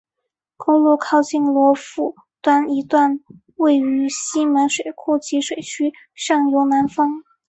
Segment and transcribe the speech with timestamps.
[0.57, 3.19] 公路靠近罗浮端一段
[3.57, 7.23] 位于石门水库集水区上游南方。